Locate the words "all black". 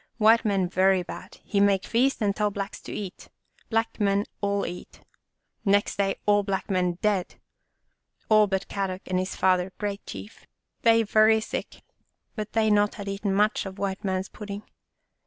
6.25-6.71